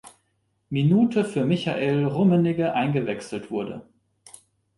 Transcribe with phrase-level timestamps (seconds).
[0.71, 3.85] Minute für Michael Rummenigge eingewechselt wurde.